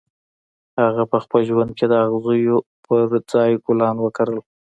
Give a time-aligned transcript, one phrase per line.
[0.83, 4.37] هغه په خپل ژوند کې د اغزیو پر ځای ګلان وکرل